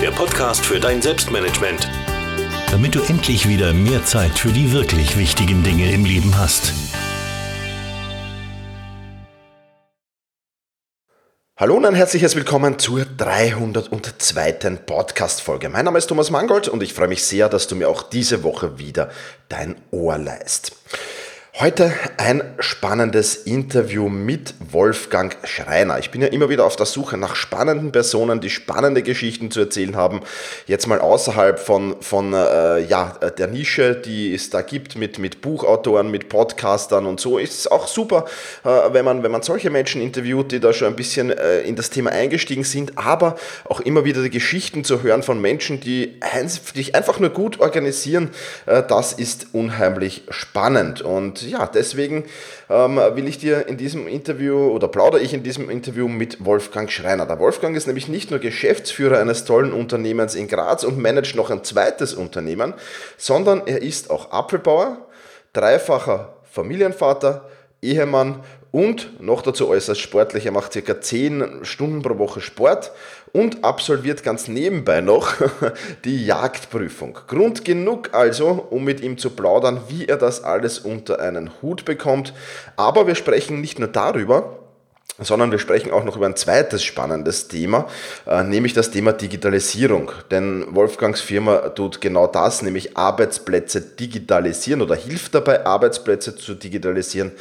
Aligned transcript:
der 0.00 0.12
Podcast 0.12 0.64
für 0.64 0.78
dein 0.78 1.02
Selbstmanagement. 1.02 1.88
Damit 2.70 2.94
du 2.94 3.00
endlich 3.02 3.48
wieder 3.48 3.72
mehr 3.72 4.04
Zeit 4.04 4.38
für 4.38 4.50
die 4.50 4.70
wirklich 4.72 5.18
wichtigen 5.18 5.64
Dinge 5.64 5.90
im 5.90 6.04
Leben 6.04 6.38
hast. 6.38 6.72
Hallo 11.56 11.74
und 11.74 11.84
ein 11.84 11.96
herzliches 11.96 12.36
Willkommen 12.36 12.78
zur 12.78 13.04
302. 13.04 14.76
Podcast-Folge. 14.86 15.68
Mein 15.68 15.86
Name 15.86 15.98
ist 15.98 16.06
Thomas 16.06 16.30
Mangold 16.30 16.68
und 16.68 16.80
ich 16.84 16.94
freue 16.94 17.08
mich 17.08 17.24
sehr, 17.24 17.48
dass 17.48 17.66
du 17.66 17.74
mir 17.74 17.88
auch 17.88 18.02
diese 18.04 18.44
Woche 18.44 18.78
wieder 18.78 19.10
dein 19.48 19.74
Ohr 19.90 20.16
leist. 20.16 20.76
Heute 21.60 21.92
ein 22.18 22.54
spannendes 22.60 23.34
Interview 23.34 24.08
mit 24.08 24.54
Wolfgang 24.70 25.36
Schreiner. 25.42 25.98
Ich 25.98 26.12
bin 26.12 26.22
ja 26.22 26.28
immer 26.28 26.50
wieder 26.50 26.64
auf 26.64 26.76
der 26.76 26.86
Suche 26.86 27.16
nach 27.16 27.34
spannenden 27.34 27.90
Personen, 27.90 28.40
die 28.40 28.48
spannende 28.48 29.02
Geschichten 29.02 29.50
zu 29.50 29.58
erzählen 29.58 29.96
haben. 29.96 30.20
Jetzt 30.66 30.86
mal 30.86 31.00
außerhalb 31.00 31.58
von, 31.58 31.96
von 32.00 32.32
äh, 32.32 32.84
ja, 32.84 33.18
der 33.36 33.48
Nische, 33.48 33.96
die 33.96 34.32
es 34.32 34.50
da 34.50 34.62
gibt 34.62 34.94
mit, 34.94 35.18
mit 35.18 35.40
Buchautoren, 35.40 36.12
mit 36.12 36.28
Podcastern 36.28 37.06
und 37.06 37.18
so. 37.18 37.38
Ist 37.38 37.58
es 37.58 37.66
auch 37.66 37.88
super, 37.88 38.26
äh, 38.62 38.68
wenn, 38.92 39.04
man, 39.04 39.24
wenn 39.24 39.32
man 39.32 39.42
solche 39.42 39.70
Menschen 39.70 40.00
interviewt, 40.00 40.52
die 40.52 40.60
da 40.60 40.72
schon 40.72 40.86
ein 40.86 40.94
bisschen 40.94 41.30
äh, 41.30 41.62
in 41.62 41.74
das 41.74 41.90
Thema 41.90 42.10
eingestiegen 42.10 42.62
sind, 42.62 42.96
aber 42.96 43.34
auch 43.64 43.80
immer 43.80 44.04
wieder 44.04 44.22
die 44.22 44.30
Geschichten 44.30 44.84
zu 44.84 45.02
hören 45.02 45.24
von 45.24 45.40
Menschen, 45.40 45.80
die 45.80 46.20
sich 46.46 46.94
einfach 46.94 47.18
nur 47.18 47.30
gut 47.30 47.58
organisieren. 47.58 48.30
Äh, 48.66 48.84
das 48.86 49.12
ist 49.12 49.48
unheimlich 49.54 50.22
spannend. 50.30 51.02
Und 51.02 51.47
ja, 51.48 51.66
deswegen 51.66 52.24
ähm, 52.70 52.96
will 52.96 53.26
ich 53.26 53.38
dir 53.38 53.66
in 53.66 53.76
diesem 53.76 54.06
Interview 54.06 54.68
oder 54.68 54.88
plaudere 54.88 55.20
ich 55.20 55.34
in 55.34 55.42
diesem 55.42 55.70
Interview 55.70 56.08
mit 56.08 56.44
Wolfgang 56.44 56.90
Schreiner. 56.90 57.26
Der 57.26 57.38
Wolfgang 57.38 57.76
ist 57.76 57.86
nämlich 57.86 58.08
nicht 58.08 58.30
nur 58.30 58.40
Geschäftsführer 58.40 59.18
eines 59.18 59.44
tollen 59.44 59.72
Unternehmens 59.72 60.34
in 60.34 60.48
Graz 60.48 60.84
und 60.84 60.98
managt 60.98 61.34
noch 61.34 61.50
ein 61.50 61.64
zweites 61.64 62.14
Unternehmen, 62.14 62.74
sondern 63.16 63.62
er 63.66 63.82
ist 63.82 64.10
auch 64.10 64.30
Apfelbauer, 64.30 65.06
dreifacher 65.52 66.34
Familienvater, 66.50 67.48
Ehemann 67.80 68.42
und 68.70 69.20
noch 69.20 69.42
dazu 69.42 69.68
äußerst 69.68 70.00
sportlich. 70.00 70.46
Er 70.46 70.52
macht 70.52 70.72
circa 70.72 71.00
10 71.00 71.60
Stunden 71.62 72.02
pro 72.02 72.18
Woche 72.18 72.40
Sport 72.40 72.92
und 73.32 73.64
absolviert 73.64 74.22
ganz 74.22 74.48
nebenbei 74.48 75.00
noch 75.00 75.34
die 76.04 76.26
Jagdprüfung. 76.26 77.18
Grund 77.26 77.64
genug 77.64 78.10
also, 78.12 78.66
um 78.70 78.84
mit 78.84 79.00
ihm 79.00 79.18
zu 79.18 79.30
plaudern, 79.30 79.80
wie 79.88 80.06
er 80.06 80.16
das 80.16 80.44
alles 80.44 80.78
unter 80.78 81.20
einen 81.20 81.50
Hut 81.62 81.84
bekommt. 81.84 82.34
Aber 82.76 83.06
wir 83.06 83.14
sprechen 83.14 83.60
nicht 83.60 83.78
nur 83.78 83.88
darüber, 83.88 84.67
sondern 85.18 85.50
wir 85.50 85.58
sprechen 85.58 85.90
auch 85.90 86.04
noch 86.04 86.16
über 86.16 86.26
ein 86.26 86.36
zweites 86.36 86.84
spannendes 86.84 87.48
Thema, 87.48 87.88
äh, 88.26 88.42
nämlich 88.42 88.72
das 88.72 88.90
Thema 88.90 89.12
Digitalisierung. 89.12 90.12
Denn 90.30 90.66
Wolfgangs 90.70 91.20
Firma 91.20 91.70
tut 91.70 92.00
genau 92.00 92.26
das, 92.26 92.62
nämlich 92.62 92.96
Arbeitsplätze 92.96 93.80
digitalisieren 93.80 94.82
oder 94.82 94.94
hilft 94.94 95.34
dabei, 95.34 95.66
Arbeitsplätze 95.66 96.36
zu 96.36 96.54
digitalisieren. 96.54 97.32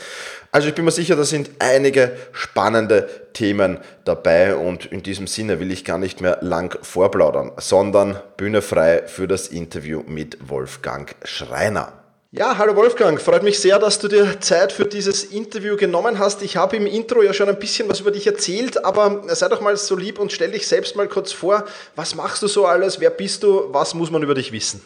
Also 0.52 0.70
ich 0.70 0.76
bin 0.76 0.86
mir 0.86 0.92
sicher, 0.92 1.16
da 1.16 1.24
sind 1.24 1.52
einige 1.60 2.14
spannende 2.32 3.08
Themen 3.34 3.80
dabei 4.06 4.56
und 4.56 4.86
in 4.86 5.04
diesem 5.04 5.28
Sinne 5.28 5.60
will 5.60 5.72
ich 5.72 5.86
gar 5.86 5.98
nicht 5.98 6.22
mehr 6.22 6.40
lang 6.42 6.78
vorplaudern, 6.82 7.52
sondern 7.58 8.20
Bühne 8.38 8.62
frei 8.62 9.04
für 9.06 9.28
das 9.28 9.50
Interview 9.50 10.04
mit 10.08 10.50
Wolfgang 10.50 11.14
Schreiner. 11.24 11.94
Ja, 12.32 12.58
hallo 12.58 12.76
Wolfgang, 12.76 13.22
freut 13.22 13.42
mich 13.44 13.58
sehr, 13.58 13.80
dass 13.80 14.00
du 14.00 14.10
dir 14.10 14.42
Zeit 14.42 14.74
für 14.74 14.84
dieses 14.84 15.24
Interview 15.24 15.78
genommen 15.78 16.20
hast. 16.20 16.42
Ich 16.42 16.58
habe 16.58 16.76
im 16.76 16.86
Intro 16.86 17.22
ja 17.24 17.32
schon 17.32 17.48
ein 17.48 17.58
bisschen 17.58 17.88
was 17.88 18.02
über 18.02 18.12
dich 18.12 18.28
erzählt, 18.28 18.84
aber 18.84 19.24
sei 19.34 19.48
doch 19.48 19.62
mal 19.62 19.78
so 19.78 19.96
lieb 19.96 20.20
und 20.20 20.34
stell 20.34 20.52
dich 20.52 20.68
selbst 20.68 20.98
mal 20.98 21.08
kurz 21.08 21.32
vor. 21.32 21.64
Was 21.96 22.16
machst 22.16 22.44
du 22.44 22.48
so 22.48 22.66
alles? 22.66 23.00
Wer 23.00 23.12
bist 23.12 23.44
du? 23.44 23.74
Was 23.74 23.94
muss 23.94 24.12
man 24.12 24.24
über 24.24 24.34
dich 24.34 24.52
wissen? 24.52 24.82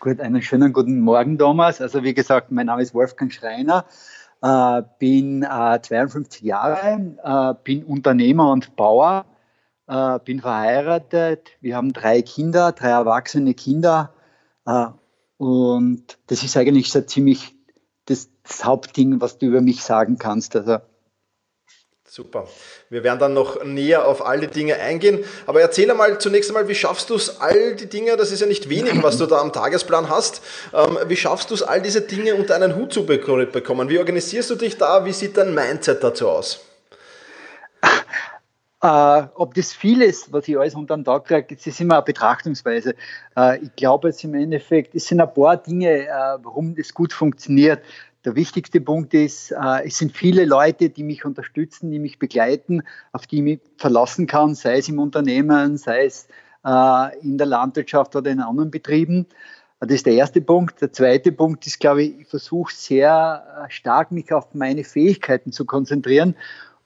Gut, 0.00 0.20
einen 0.20 0.42
schönen 0.42 0.74
guten 0.74 1.00
Morgen, 1.00 1.38
Thomas. 1.38 1.80
Also 1.80 2.02
wie 2.02 2.12
gesagt, 2.12 2.52
mein 2.52 2.66
Name 2.66 2.82
ist 2.82 2.92
Wolfgang 2.92 3.32
Schreiner, 3.32 3.86
äh, 4.42 4.82
bin 4.98 5.44
äh, 5.44 5.80
52 5.80 6.42
Jahre, 6.42 7.16
äh, 7.24 7.54
bin 7.64 7.84
Unternehmer 7.84 8.52
und 8.52 8.76
Bauer, 8.76 9.24
äh, 9.86 10.18
bin 10.26 10.42
verheiratet. 10.42 11.48
Wir 11.62 11.76
haben 11.76 11.94
drei 11.94 12.20
Kinder, 12.20 12.72
drei 12.72 12.90
erwachsene 12.90 13.54
Kinder 13.54 14.12
äh, 14.66 14.88
und 15.38 16.18
das 16.26 16.42
ist 16.42 16.56
eigentlich 16.56 16.92
so 16.92 17.00
ziemlich 17.00 17.54
das, 18.04 18.28
das 18.42 18.64
Hauptding, 18.64 19.20
was 19.20 19.38
du 19.38 19.46
über 19.46 19.60
mich 19.60 19.82
sagen 19.82 20.18
kannst. 20.18 20.54
Also 20.56 20.78
Super. 22.10 22.48
Wir 22.88 23.04
werden 23.04 23.18
dann 23.18 23.34
noch 23.34 23.62
näher 23.64 24.08
auf 24.08 24.24
all 24.24 24.40
die 24.40 24.46
Dinge 24.46 24.76
eingehen. 24.76 25.24
Aber 25.46 25.60
erzähl 25.60 25.90
einmal 25.90 26.18
zunächst 26.18 26.48
einmal, 26.50 26.66
wie 26.66 26.74
schaffst 26.74 27.10
du 27.10 27.14
es, 27.14 27.38
all 27.40 27.76
die 27.76 27.86
Dinge, 27.86 28.16
das 28.16 28.32
ist 28.32 28.40
ja 28.40 28.46
nicht 28.46 28.70
wenig, 28.70 29.02
was 29.02 29.18
du 29.18 29.26
da 29.26 29.38
am 29.38 29.52
Tagesplan 29.52 30.08
hast, 30.08 30.40
ähm, 30.72 30.98
wie 31.06 31.16
schaffst 31.16 31.50
du 31.50 31.54
es, 31.54 31.62
all 31.62 31.82
diese 31.82 32.00
Dinge 32.00 32.34
unter 32.34 32.54
einen 32.54 32.76
Hut 32.76 32.94
zu 32.94 33.04
bekommen? 33.04 33.90
Wie 33.90 33.98
organisierst 33.98 34.48
du 34.48 34.54
dich 34.54 34.78
da? 34.78 35.04
Wie 35.04 35.12
sieht 35.12 35.36
dein 35.36 35.54
Mindset 35.54 36.02
dazu 36.02 36.28
aus? 36.28 36.60
Äh, 38.80 39.22
ob 39.34 39.54
das 39.54 39.72
viel 39.72 40.02
ist, 40.02 40.32
was 40.32 40.46
ich 40.46 40.56
alles 40.56 40.76
unter 40.76 40.96
den 40.96 41.04
Tag 41.04 41.24
kriege, 41.24 41.56
das 41.56 41.66
ist 41.66 41.80
immer 41.80 41.96
eine 41.96 42.04
Betrachtungsweise. 42.04 42.94
Äh, 43.36 43.58
ich 43.64 43.74
glaube 43.74 44.08
es 44.08 44.22
im 44.22 44.34
Endeffekt, 44.34 44.94
es 44.94 45.06
sind 45.06 45.20
ein 45.20 45.34
paar 45.34 45.56
Dinge, 45.56 46.06
äh, 46.06 46.08
warum 46.42 46.76
das 46.76 46.94
gut 46.94 47.12
funktioniert. 47.12 47.82
Der 48.24 48.36
wichtigste 48.36 48.80
Punkt 48.80 49.14
ist, 49.14 49.50
äh, 49.50 49.86
es 49.86 49.98
sind 49.98 50.16
viele 50.16 50.44
Leute, 50.44 50.90
die 50.90 51.02
mich 51.02 51.24
unterstützen, 51.24 51.90
die 51.90 51.98
mich 51.98 52.20
begleiten, 52.20 52.82
auf 53.12 53.26
die 53.26 53.38
ich 53.38 53.42
mich 53.42 53.60
verlassen 53.78 54.28
kann, 54.28 54.54
sei 54.54 54.78
es 54.78 54.88
im 54.88 55.00
Unternehmen, 55.00 55.76
sei 55.76 56.04
es 56.04 56.28
äh, 56.64 57.18
in 57.20 57.36
der 57.36 57.48
Landwirtschaft 57.48 58.14
oder 58.14 58.30
in 58.30 58.40
anderen 58.40 58.70
Betrieben. 58.70 59.26
Das 59.80 59.90
ist 59.90 60.06
der 60.06 60.14
erste 60.14 60.40
Punkt. 60.40 60.80
Der 60.80 60.92
zweite 60.92 61.32
Punkt 61.32 61.66
ist, 61.66 61.80
glaube 61.80 62.04
ich, 62.04 62.20
ich 62.20 62.28
versuche 62.28 62.72
sehr 62.72 63.64
äh, 63.66 63.70
stark 63.70 64.12
mich 64.12 64.32
auf 64.32 64.54
meine 64.54 64.84
Fähigkeiten 64.84 65.50
zu 65.50 65.64
konzentrieren 65.64 66.36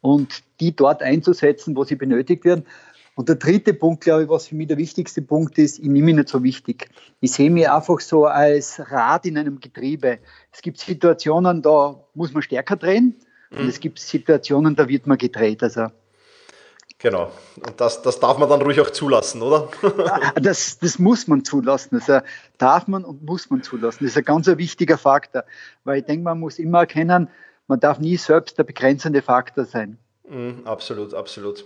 und 0.03 0.43
die 0.61 0.77
dort 0.77 1.03
einzusetzen, 1.03 1.75
wo 1.75 1.85
sie 1.85 1.97
benötigt 1.97 2.45
werden. 2.45 2.67
Und 3.15 3.29
der 3.29 3.37
dritte 3.37 3.73
Punkt, 3.75 4.05
glaube 4.05 4.25
ich, 4.25 4.29
was 4.29 4.49
für 4.49 4.55
mich 4.55 4.69
der 4.69 4.79
wichtigste 4.79 5.23
Punkt 5.23 5.59
ist, 5.59 5.79
ich 5.79 5.85
nehme 5.85 6.07
mich 6.07 6.17
nicht 6.17 6.29
so 6.29 6.43
wichtig. 6.43 6.89
Ich 7.21 7.33
sehe 7.33 7.51
mich 7.51 7.71
einfach 7.71 8.01
so 8.01 8.27
als 8.27 8.81
Rad 8.91 9.27
in 9.27 9.39
einem 9.39 9.61
Getriebe. 9.61 10.19
Es 10.51 10.63
gibt 10.63 10.79
Situationen, 10.79 11.63
da 11.63 12.03
muss 12.15 12.33
man 12.33 12.43
stärker 12.43 12.77
drehen 12.77 13.17
mhm. 13.51 13.59
und 13.59 13.69
es 13.69 13.81
gibt 13.81 13.99
Situationen, 13.99 14.77
da 14.77 14.89
wird 14.89 15.07
man 15.07 15.19
gedreht. 15.19 15.63
Also 15.63 15.89
Genau. 17.03 17.33
Und 17.57 17.81
das, 17.81 18.01
das 18.03 18.21
darf 18.21 18.39
man 18.39 18.49
dann 18.49 18.63
ruhig 18.63 18.81
auch 18.81 18.91
zulassen, 18.91 19.43
oder? 19.43 19.69
das, 20.41 20.79
das 20.79 21.01
muss 21.01 21.27
man 21.27 21.45
zulassen. 21.45 21.97
Also 21.97 22.25
darf 22.59 22.87
man 22.87 23.05
und 23.05 23.25
muss 23.25 23.51
man 23.51 23.61
zulassen. 23.65 24.05
Das 24.05 24.13
ist 24.13 24.19
ein 24.19 24.25
ganz 24.25 24.47
wichtiger 24.47 24.97
Faktor. 24.97 25.43
Weil 25.83 25.99
ich 25.99 26.05
denke, 26.05 26.23
man 26.23 26.39
muss 26.39 26.61
immer 26.61 26.81
erkennen, 26.81 27.29
man 27.73 27.81
darf 27.81 27.99
nie 27.99 28.19
selbst 28.19 28.59
der 28.59 28.65
begrenzende 28.65 29.23
Faktor 29.23 29.65
sein. 29.65 29.97
Mm, 30.29 30.67
absolut, 30.67 31.15
absolut. 31.15 31.65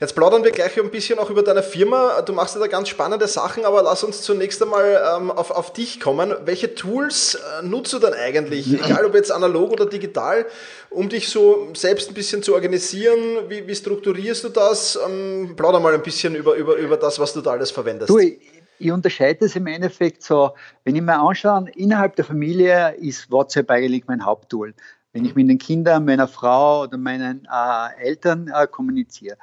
Jetzt 0.00 0.14
plaudern 0.14 0.44
wir 0.44 0.52
gleich 0.52 0.80
ein 0.80 0.90
bisschen 0.90 1.18
auch 1.18 1.30
über 1.30 1.42
deine 1.42 1.64
Firma. 1.64 2.22
Du 2.22 2.32
machst 2.32 2.54
ja 2.54 2.60
da 2.60 2.68
ganz 2.68 2.88
spannende 2.88 3.26
Sachen, 3.26 3.64
aber 3.64 3.82
lass 3.82 4.04
uns 4.04 4.22
zunächst 4.22 4.62
einmal 4.62 5.02
ähm, 5.16 5.30
auf, 5.32 5.50
auf 5.50 5.72
dich 5.72 5.98
kommen. 5.98 6.32
Welche 6.44 6.76
Tools 6.76 7.34
äh, 7.34 7.66
nutzt 7.66 7.92
du 7.92 7.98
denn 7.98 8.14
eigentlich, 8.14 8.72
egal 8.72 9.04
ob 9.04 9.14
jetzt 9.14 9.32
analog 9.32 9.72
oder 9.72 9.86
digital, 9.86 10.46
um 10.90 11.08
dich 11.08 11.28
so 11.28 11.68
selbst 11.74 12.08
ein 12.08 12.14
bisschen 12.14 12.42
zu 12.42 12.54
organisieren? 12.54 13.18
Wie, 13.48 13.66
wie 13.66 13.74
strukturierst 13.74 14.44
du 14.44 14.48
das? 14.50 14.96
Ähm, 15.06 15.54
plauder 15.56 15.80
mal 15.80 15.92
ein 15.92 16.02
bisschen 16.02 16.36
über, 16.36 16.54
über, 16.54 16.76
über 16.76 16.96
das, 16.96 17.18
was 17.18 17.32
du 17.32 17.40
da 17.40 17.50
alles 17.50 17.72
verwendest. 17.72 18.10
Du, 18.10 18.18
ich, 18.18 18.38
ich 18.78 18.92
unterscheide 18.92 19.44
es 19.44 19.56
im 19.56 19.66
Endeffekt 19.66 20.22
so, 20.22 20.52
wenn 20.84 20.94
ich 20.96 21.02
mir 21.02 21.18
anschaue, 21.18 21.66
innerhalb 21.74 22.16
der 22.16 22.24
Familie 22.24 22.94
ist 23.00 23.30
WhatsApp 23.30 23.70
eigentlich 23.70 24.06
mein 24.06 24.24
Haupttool 24.24 24.74
wenn 25.12 25.24
ich 25.24 25.34
mit 25.34 25.48
den 25.48 25.58
Kindern, 25.58 26.04
meiner 26.04 26.28
Frau 26.28 26.82
oder 26.82 26.98
meinen 26.98 27.46
äh, 27.50 28.02
Eltern 28.02 28.48
äh, 28.48 28.66
kommuniziere. 28.66 29.36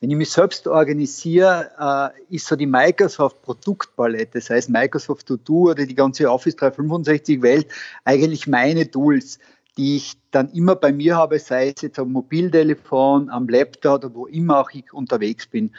Wenn 0.00 0.10
ich 0.10 0.16
mich 0.16 0.30
selbst 0.30 0.66
organisiere, 0.66 2.12
äh, 2.28 2.34
ist 2.34 2.46
so 2.46 2.56
die 2.56 2.66
Microsoft 2.66 3.40
Produktpalette, 3.42 4.40
sei 4.40 4.56
es 4.56 4.68
Microsoft 4.68 5.26
To 5.26 5.36
Do 5.36 5.70
oder 5.70 5.86
die 5.86 5.94
ganze 5.94 6.28
Office 6.28 6.56
365 6.56 7.40
Welt, 7.40 7.68
eigentlich 8.04 8.48
meine 8.48 8.90
Tools, 8.90 9.38
die 9.76 9.96
ich 9.96 10.14
dann 10.32 10.50
immer 10.50 10.74
bei 10.74 10.92
mir 10.92 11.16
habe, 11.16 11.38
sei 11.38 11.68
es 11.68 11.82
jetzt 11.82 11.98
am 11.98 12.12
Mobiltelefon, 12.12 13.30
am 13.30 13.48
Laptop 13.48 14.04
oder 14.04 14.14
wo 14.14 14.26
immer 14.26 14.58
auch 14.58 14.70
ich 14.72 14.92
unterwegs 14.92 15.46
bin. 15.46 15.70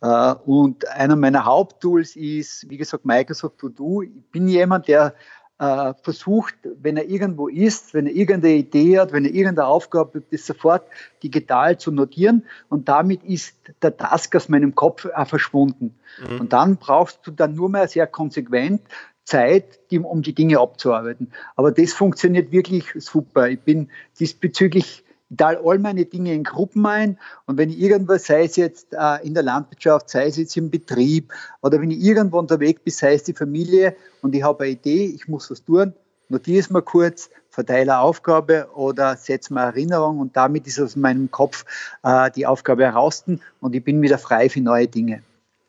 Äh, 0.00 0.34
und 0.46 0.88
einer 0.88 1.16
meiner 1.16 1.44
Haupttools 1.44 2.16
ist, 2.16 2.68
wie 2.70 2.78
gesagt, 2.78 3.04
Microsoft 3.04 3.58
To 3.58 3.68
Do. 3.68 4.02
Ich 4.02 4.10
bin 4.32 4.48
jemand, 4.48 4.88
der 4.88 5.14
äh, 5.58 5.94
versucht, 6.02 6.54
wenn 6.82 6.96
er 6.96 7.08
irgendwo 7.08 7.48
ist, 7.48 7.94
wenn 7.94 8.06
er 8.06 8.12
irgendeine 8.12 8.54
Idee 8.54 8.98
hat, 8.98 9.12
wenn 9.12 9.24
er 9.24 9.32
irgendeine 9.32 9.66
Aufgabe 9.66 10.18
hat, 10.18 10.24
das 10.30 10.46
sofort 10.46 10.86
digital 11.22 11.78
zu 11.78 11.90
notieren 11.90 12.44
und 12.68 12.88
damit 12.88 13.24
ist 13.24 13.56
der 13.82 13.96
Task 13.96 14.36
aus 14.36 14.48
meinem 14.48 14.74
Kopf 14.74 15.06
auch 15.06 15.26
verschwunden. 15.26 15.94
Mhm. 16.28 16.40
Und 16.40 16.52
dann 16.52 16.76
brauchst 16.76 17.26
du 17.26 17.30
dann 17.30 17.54
nur 17.54 17.70
mehr 17.70 17.88
sehr 17.88 18.06
konsequent 18.06 18.82
Zeit, 19.24 19.80
um 19.90 20.22
die 20.22 20.34
Dinge 20.34 20.60
abzuarbeiten. 20.60 21.32
Aber 21.56 21.72
das 21.72 21.92
funktioniert 21.92 22.52
wirklich 22.52 22.92
super. 22.96 23.48
Ich 23.48 23.60
bin 23.60 23.88
diesbezüglich 24.20 25.05
ich 25.28 25.36
teile 25.36 25.60
all 25.64 25.78
meine 25.78 26.04
Dinge 26.04 26.32
in 26.32 26.44
Gruppen 26.44 26.86
ein 26.86 27.18
und 27.46 27.58
wenn 27.58 27.70
ich 27.70 27.78
irgendwo, 27.78 28.16
sei 28.18 28.44
es 28.44 28.56
jetzt 28.56 28.92
äh, 28.92 29.26
in 29.26 29.34
der 29.34 29.42
Landwirtschaft, 29.42 30.10
sei 30.10 30.26
es 30.26 30.36
jetzt 30.36 30.56
im 30.56 30.70
Betrieb 30.70 31.32
oder 31.62 31.80
wenn 31.80 31.90
ich 31.90 32.00
irgendwo 32.00 32.38
unterwegs 32.38 32.80
bin, 32.82 32.92
sei 32.92 33.14
es 33.14 33.24
die 33.24 33.34
Familie 33.34 33.96
und 34.22 34.34
ich 34.34 34.42
habe 34.42 34.64
eine 34.64 34.72
Idee, 34.72 35.06
ich 35.06 35.26
muss 35.28 35.50
was 35.50 35.64
tun, 35.64 35.94
notiere 36.28 36.60
es 36.60 36.70
mal 36.70 36.82
kurz, 36.82 37.30
verteile 37.50 37.92
eine 37.92 38.00
Aufgabe 38.00 38.68
oder 38.74 39.16
setze 39.16 39.52
mir 39.52 39.62
Erinnerung 39.62 40.18
und 40.20 40.36
damit 40.36 40.66
ist 40.66 40.80
aus 40.80 40.96
meinem 40.96 41.30
Kopf 41.30 41.64
äh, 42.02 42.30
die 42.30 42.46
Aufgabe 42.46 42.84
heraus 42.84 43.24
und 43.60 43.74
ich 43.74 43.82
bin 43.82 44.02
wieder 44.02 44.18
frei 44.18 44.48
für 44.48 44.60
neue 44.60 44.86
Dinge. 44.86 45.22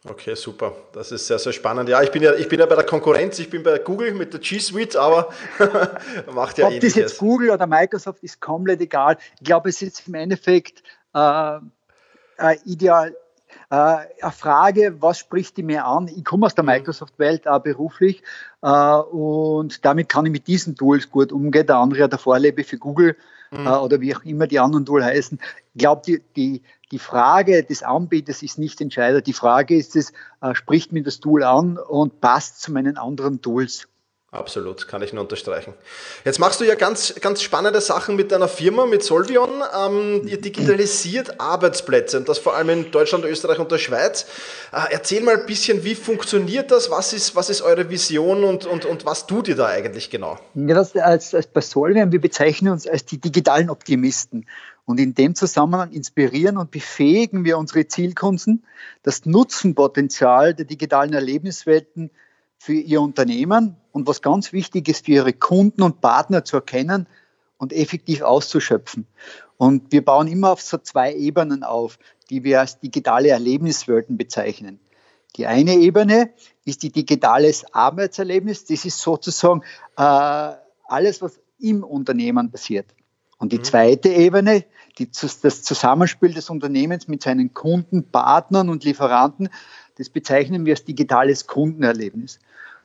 Okay, 0.09 0.35
super. 0.35 0.73
Das 0.93 1.11
ist 1.11 1.27
sehr, 1.27 1.39
sehr 1.39 1.53
spannend. 1.53 1.89
Ja, 1.89 2.01
ich 2.01 2.11
bin 2.11 2.23
ja, 2.23 2.33
ich 2.33 2.47
bin 2.47 2.59
ja 2.59 2.65
bei 2.65 2.75
der 2.75 2.85
Konkurrenz, 2.85 3.39
ich 3.39 3.49
bin 3.49 3.63
bei 3.63 3.77
Google 3.79 4.13
mit 4.13 4.33
der 4.33 4.39
G 4.39 4.59
Suite, 4.59 4.95
aber 4.95 5.29
macht 6.31 6.57
ja 6.57 6.65
Ob 6.65 6.71
ähnliches. 6.73 6.93
das 6.93 6.95
jetzt 6.95 7.17
Google 7.17 7.51
oder 7.51 7.67
Microsoft 7.67 8.23
ist 8.23 8.39
komplett 8.39 8.81
egal. 8.81 9.17
Ich 9.39 9.45
glaube, 9.45 9.69
es 9.69 9.81
ist 9.81 10.07
im 10.07 10.13
Endeffekt 10.13 10.83
äh, 11.13 11.57
äh, 12.37 12.57
ideal. 12.65 13.15
Äh, 13.69 13.75
eine 13.75 14.31
Frage, 14.31 14.95
was 15.01 15.19
spricht 15.19 15.57
die 15.57 15.63
mir 15.63 15.85
an? 15.85 16.07
Ich 16.07 16.23
komme 16.23 16.45
aus 16.45 16.55
der 16.55 16.63
mhm. 16.63 16.69
Microsoft-Welt 16.69 17.47
auch 17.47 17.59
beruflich 17.59 18.23
äh, 18.61 18.69
und 18.69 19.83
damit 19.83 20.07
kann 20.07 20.25
ich 20.25 20.31
mit 20.31 20.47
diesen 20.47 20.75
Tools 20.75 21.09
gut 21.09 21.33
umgehen. 21.33 21.67
Der 21.67 21.77
andere 21.77 22.03
hat 22.03 22.13
der 22.13 22.19
Vorlebe 22.19 22.63
für 22.63 22.77
Google 22.77 23.17
mhm. 23.51 23.67
Äh, 23.67 23.69
oder 23.71 23.99
wie 23.99 24.15
auch 24.15 24.23
immer 24.23 24.47
die 24.47 24.59
anderen 24.59 24.85
Tools 24.85 25.03
heißen. 25.03 25.39
Ich 25.73 25.79
glaube, 25.79 26.01
die, 26.05 26.21
die, 26.37 26.61
die 26.91 26.99
Frage 26.99 27.63
des 27.63 27.83
Anbieters 27.83 28.41
ist 28.41 28.57
nicht 28.57 28.79
entscheidend. 28.79 29.27
Die 29.27 29.33
Frage 29.33 29.75
ist 29.75 29.97
es, 29.97 30.13
spricht 30.53 30.93
mir 30.93 31.03
das 31.03 31.19
Tool 31.19 31.43
an 31.43 31.77
und 31.77 32.21
passt 32.21 32.61
zu 32.61 32.71
meinen 32.71 32.97
anderen 32.97 33.41
Tools. 33.41 33.89
Absolut, 34.37 34.87
kann 34.87 35.01
ich 35.01 35.13
nur 35.13 35.23
unterstreichen. 35.23 35.73
Jetzt 36.23 36.37
machst 36.37 36.61
du 36.61 36.63
ja 36.63 36.75
ganz, 36.75 37.15
ganz 37.21 37.41
spannende 37.41 37.81
Sachen 37.81 38.15
mit 38.15 38.31
deiner 38.31 38.47
Firma, 38.47 38.85
mit 38.85 39.01
Solvion. 39.01 39.49
Ähm, 39.75 40.27
ihr 40.27 40.39
digitalisiert 40.39 41.39
Arbeitsplätze 41.39 42.19
und 42.19 42.29
das 42.29 42.37
vor 42.37 42.55
allem 42.55 42.69
in 42.69 42.91
Deutschland, 42.91 43.25
Österreich 43.25 43.57
und 43.57 43.71
der 43.71 43.79
Schweiz. 43.79 44.27
Äh, 44.71 44.91
erzähl 44.91 45.23
mal 45.23 45.39
ein 45.39 45.47
bisschen, 45.47 45.83
wie 45.83 45.95
funktioniert 45.95 46.69
das? 46.69 46.91
Was 46.91 47.13
ist, 47.13 47.35
was 47.35 47.49
ist 47.49 47.63
eure 47.63 47.89
Vision 47.89 48.43
und, 48.43 48.67
und, 48.67 48.85
und 48.85 49.05
was 49.05 49.25
tut 49.25 49.47
ihr 49.47 49.55
da 49.55 49.65
eigentlich 49.65 50.11
genau? 50.11 50.37
Ja, 50.53 50.75
das, 50.75 50.95
als, 50.95 51.33
als 51.33 51.47
bei 51.47 51.61
Solvion, 51.61 52.11
wir 52.11 52.21
bezeichnen 52.21 52.71
uns 52.71 52.87
als 52.87 53.05
die 53.05 53.17
digitalen 53.17 53.71
Optimisten. 53.71 54.45
Und 54.85 54.99
in 54.99 55.15
dem 55.15 55.33
Zusammenhang 55.33 55.91
inspirieren 55.91 56.57
und 56.57 56.69
befähigen 56.69 57.43
wir 57.43 57.57
unsere 57.57 57.87
Zielkunden, 57.87 58.63
das 59.01 59.25
Nutzenpotenzial 59.25 60.53
der 60.53 60.65
digitalen 60.65 61.13
Erlebniswelten 61.13 62.11
für 62.57 62.73
ihr 62.73 63.01
Unternehmen 63.01 63.75
und 63.91 64.07
was 64.07 64.21
ganz 64.21 64.53
wichtig 64.53 64.87
ist, 64.89 65.05
für 65.05 65.11
ihre 65.11 65.33
Kunden 65.33 65.81
und 65.81 66.01
Partner 66.01 66.43
zu 66.43 66.57
erkennen 66.57 67.07
und 67.57 67.73
effektiv 67.73 68.21
auszuschöpfen. 68.21 69.07
Und 69.57 69.91
wir 69.91 70.03
bauen 70.03 70.27
immer 70.27 70.51
auf 70.51 70.61
so 70.61 70.77
zwei 70.77 71.13
Ebenen 71.13 71.63
auf, 71.63 71.97
die 72.29 72.43
wir 72.43 72.59
als 72.59 72.79
digitale 72.79 73.29
Erlebniswelten 73.29 74.17
bezeichnen. 74.17 74.79
Die 75.35 75.45
eine 75.45 75.75
Ebene 75.75 76.31
ist 76.65 76.83
die 76.83 76.91
digitales 76.91 77.65
Arbeitserlebnis. 77.73 78.65
Das 78.65 78.85
ist 78.85 78.99
sozusagen 78.99 79.61
äh, 79.97 80.53
alles, 80.85 81.21
was 81.21 81.39
im 81.59 81.83
Unternehmen 81.83 82.51
passiert. 82.51 82.87
Und 83.37 83.53
die 83.53 83.59
mhm. 83.59 83.63
zweite 83.63 84.09
Ebene, 84.09 84.65
die, 84.97 85.09
das 85.11 85.63
Zusammenspiel 85.63 86.33
des 86.33 86.49
Unternehmens 86.49 87.07
mit 87.07 87.21
seinen 87.21 87.53
Kunden, 87.53 88.09
Partnern 88.09 88.69
und 88.69 88.83
Lieferanten, 88.83 89.49
das 89.97 90.09
bezeichnen 90.09 90.65
wir 90.65 90.73
als 90.73 90.85
digitales 90.85 91.47
Kundenerlebnis. 91.47 92.39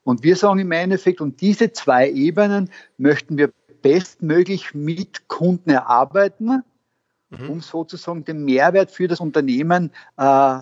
Und 0.04 0.22
wir 0.22 0.36
sagen 0.36 0.58
im 0.58 0.72
Endeffekt, 0.72 1.20
und 1.20 1.40
diese 1.40 1.72
zwei 1.72 2.10
Ebenen 2.10 2.70
möchten 2.98 3.38
wir 3.38 3.52
bestmöglich 3.82 4.74
mit 4.74 5.28
Kunden 5.28 5.70
erarbeiten, 5.70 6.62
mhm. 7.30 7.50
um 7.50 7.60
sozusagen 7.60 8.24
den 8.24 8.44
Mehrwert 8.44 8.90
für 8.90 9.08
das 9.08 9.20
Unternehmen 9.20 9.90
äh, 10.16 10.58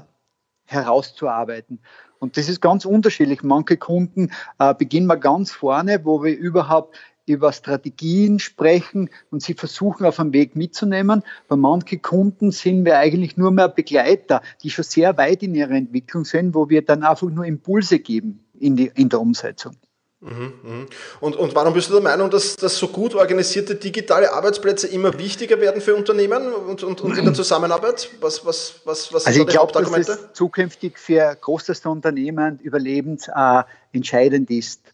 herauszuarbeiten. 0.66 1.80
Und 2.19 2.37
das 2.37 2.49
ist 2.49 2.61
ganz 2.61 2.85
unterschiedlich. 2.85 3.42
Manche 3.42 3.78
Kunden 3.78 4.30
äh, 4.59 4.75
beginnen 4.75 5.07
wir 5.07 5.16
ganz 5.16 5.52
vorne, 5.52 6.04
wo 6.04 6.23
wir 6.23 6.37
überhaupt 6.37 6.97
über 7.31 7.53
Strategien 7.53 8.39
sprechen 8.39 9.11
und 9.31 9.43
sie 9.43 9.55
versuchen 9.55 10.05
auf 10.05 10.21
einem 10.21 10.33
Weg 10.33 10.57
mitzunehmen. 10.57 11.23
Bei 11.49 11.57
manchen 11.57 12.03
Kunden 12.03 12.51
sind 12.53 12.85
wir 12.85 12.99
eigentlich 12.99 13.37
nur 13.37 13.51
mehr 13.51 13.69
Begleiter, 13.69 14.43
die 14.63 14.71
schon 14.71 14.85
sehr 14.85 15.17
weit 15.17 15.43
in 15.43 15.55
ihrer 15.55 15.73
Entwicklung 15.73 16.25
sind, 16.25 16.55
wo 16.55 16.69
wir 16.69 16.85
dann 16.85 17.03
einfach 17.03 17.29
nur 17.29 17.45
Impulse 17.45 17.99
geben 17.99 18.45
in, 18.59 18.77
die, 18.77 18.91
in 18.95 19.09
der 19.09 19.21
Umsetzung. 19.21 19.77
Mhm, 20.23 20.53
mhm. 20.63 20.87
Und, 21.21 21.37
und 21.37 21.55
warum 21.55 21.73
bist 21.73 21.89
du 21.89 21.95
der 21.95 22.03
Meinung, 22.03 22.29
dass, 22.29 22.55
dass 22.57 22.77
so 22.77 22.89
gut 22.89 23.15
organisierte 23.15 23.75
digitale 23.75 24.31
Arbeitsplätze 24.31 24.87
immer 24.89 25.19
wichtiger 25.19 25.59
werden 25.63 25.81
für 25.81 25.95
Unternehmen 25.95 26.53
und, 26.53 26.83
und, 26.83 27.01
und 27.01 27.17
in 27.17 27.25
der 27.25 27.33
Zusammenarbeit? 27.41 28.11
Was, 28.21 28.45
was, 28.45 28.83
was, 28.85 29.15
was 29.15 29.27
also 29.27 29.39
sind 29.39 29.49
da 29.49 29.53
die 29.53 29.57
glaub, 29.57 29.63
Hauptargumente? 29.69 30.13
Dass 30.13 30.21
es 30.21 30.33
zukünftig 30.35 30.99
für 30.99 31.35
großes 31.41 31.87
Unternehmen 31.87 32.59
überlebensentscheidend 32.59 34.51
äh, 34.51 34.59
ist. 34.59 34.93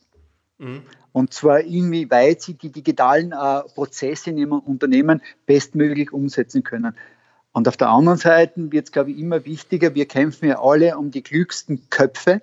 Mhm. 0.59 0.83
Und 1.17 1.33
zwar 1.33 1.61
inwieweit 1.61 2.43
sie 2.43 2.53
die 2.53 2.71
digitalen 2.71 3.33
äh, 3.33 3.63
Prozesse 3.75 4.29
in 4.29 4.37
ihrem 4.37 4.53
Unternehmen 4.53 5.23
bestmöglich 5.47 6.13
umsetzen 6.13 6.63
können. 6.63 6.95
Und 7.53 7.67
auf 7.69 7.79
der 7.79 7.89
anderen 7.89 8.19
Seite 8.19 8.71
wird 8.71 8.85
es, 8.85 8.93
glaube 8.93 9.13
ich, 9.13 9.19
immer 9.19 9.47
wichtiger, 9.47 9.95
wir 9.95 10.05
kämpfen 10.05 10.47
ja 10.47 10.61
alle 10.61 10.99
um 10.99 11.11
die 11.11 11.23
klügsten 11.23 11.89
Köpfe 11.89 12.43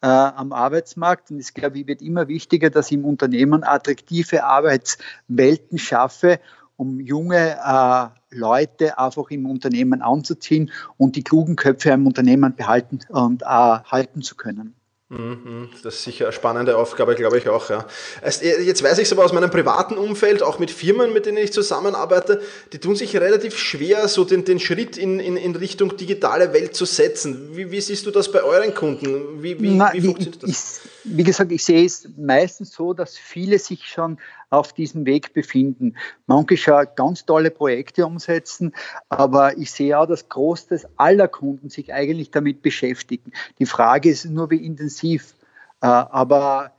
äh, 0.00 0.06
am 0.06 0.54
Arbeitsmarkt. 0.54 1.30
Und 1.30 1.38
es, 1.38 1.52
glaube 1.52 1.80
ich, 1.80 1.86
wird 1.86 2.00
immer 2.00 2.28
wichtiger, 2.28 2.70
dass 2.70 2.86
ich 2.86 2.94
im 2.96 3.04
Unternehmen 3.04 3.62
attraktive 3.62 4.42
Arbeitswelten 4.42 5.76
schaffe, 5.76 6.40
um 6.78 7.00
junge 7.00 7.58
äh, 7.62 8.06
Leute 8.34 8.98
einfach 8.98 9.28
im 9.28 9.44
Unternehmen 9.44 10.00
anzuziehen 10.00 10.70
und 10.96 11.14
die 11.14 11.24
klugen 11.24 11.56
Köpfe 11.56 11.90
im 11.90 12.06
Unternehmen 12.06 12.56
behalten 12.56 13.00
und 13.10 13.42
äh, 13.42 13.44
halten 13.44 14.22
zu 14.22 14.34
können. 14.34 14.77
Mhm, 15.10 15.70
das 15.82 15.94
ist 15.94 16.04
sicher 16.04 16.26
eine 16.26 16.34
spannende 16.34 16.76
Aufgabe, 16.76 17.14
glaube 17.14 17.38
ich 17.38 17.48
auch. 17.48 17.70
Ja. 17.70 17.86
Äh, 18.20 18.62
jetzt 18.62 18.82
weiß 18.82 18.98
ich 18.98 19.04
es 19.04 19.12
aber 19.12 19.24
aus 19.24 19.32
meinem 19.32 19.50
privaten 19.50 19.96
Umfeld, 19.96 20.42
auch 20.42 20.58
mit 20.58 20.70
Firmen, 20.70 21.14
mit 21.14 21.24
denen 21.24 21.38
ich 21.38 21.50
zusammenarbeite, 21.50 22.42
die 22.74 22.78
tun 22.78 22.94
sich 22.94 23.16
relativ 23.16 23.56
schwer, 23.56 24.06
so 24.08 24.24
den, 24.24 24.44
den 24.44 24.60
Schritt 24.60 24.98
in, 24.98 25.18
in, 25.18 25.38
in 25.38 25.56
Richtung 25.56 25.96
digitale 25.96 26.52
Welt 26.52 26.74
zu 26.74 26.84
setzen. 26.84 27.56
Wie, 27.56 27.70
wie 27.70 27.80
siehst 27.80 28.04
du 28.04 28.10
das 28.10 28.30
bei 28.30 28.42
euren 28.42 28.74
Kunden? 28.74 29.42
Wie, 29.42 29.58
wie, 29.58 29.70
Na, 29.70 29.94
wie 29.94 30.02
funktioniert 30.02 30.42
das? 30.42 30.82
Wie 31.10 31.24
gesagt, 31.24 31.52
ich 31.52 31.64
sehe 31.64 31.84
es 31.84 32.08
meistens 32.16 32.72
so, 32.72 32.92
dass 32.92 33.16
viele 33.16 33.58
sich 33.58 33.86
schon 33.86 34.18
auf 34.50 34.72
diesem 34.72 35.06
Weg 35.06 35.32
befinden. 35.32 35.96
Manche 36.26 36.56
schon 36.56 36.86
ganz 36.96 37.24
tolle 37.24 37.50
Projekte 37.50 38.06
umsetzen, 38.06 38.74
aber 39.08 39.56
ich 39.58 39.70
sehe 39.70 39.98
auch, 39.98 40.06
dass 40.06 40.28
Großteil 40.28 40.82
aller 40.96 41.28
Kunden 41.28 41.70
sich 41.70 41.92
eigentlich 41.92 42.30
damit 42.30 42.62
beschäftigen. 42.62 43.32
Die 43.58 43.66
Frage 43.66 44.10
ist 44.10 44.24
nur, 44.26 44.50
wie 44.50 44.64
intensiv. 44.64 45.34
Äh, 45.80 45.86
aber 45.86 46.72